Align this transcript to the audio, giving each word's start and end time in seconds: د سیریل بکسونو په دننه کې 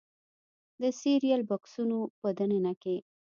د 0.81 0.83
سیریل 0.99 1.41
بکسونو 1.49 1.99
په 2.19 2.27
دننه 2.37 2.73
کې 2.81 2.95